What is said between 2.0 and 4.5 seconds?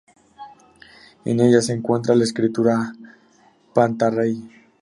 la escultura "Panta rei".